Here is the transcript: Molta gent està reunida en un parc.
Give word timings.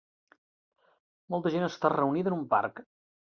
Molta 1.35 1.51
gent 1.57 1.67
està 1.67 1.93
reunida 1.95 2.33
en 2.33 2.39
un 2.39 2.49
parc. 2.57 2.83